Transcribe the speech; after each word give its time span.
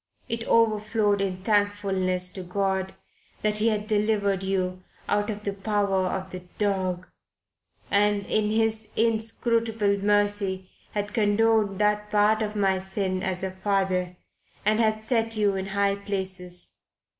"It 0.27 0.43
overflowed 0.47 1.21
in 1.21 1.43
thankfulness 1.43 2.29
to 2.29 2.41
God 2.41 2.95
that 3.43 3.57
He 3.57 3.67
had 3.67 3.85
delivered 3.85 4.41
you 4.41 4.81
out 5.07 5.29
of 5.29 5.43
the 5.43 5.53
power 5.53 6.07
of 6.07 6.31
the 6.31 6.39
Dog, 6.57 7.05
and 7.91 8.25
in 8.25 8.49
His 8.49 8.87
inscrutable 8.95 9.99
mercy 9.99 10.71
had 10.93 11.13
condoned 11.13 11.77
that 11.77 12.09
part 12.09 12.41
of 12.41 12.55
my 12.55 12.79
sin 12.79 13.21
as 13.21 13.43
a 13.43 13.51
father 13.51 14.17
and 14.65 14.79
had 14.79 15.03
set 15.03 15.37
you 15.37 15.53
in 15.55 15.67
high 15.67 15.97
places." 15.97 16.79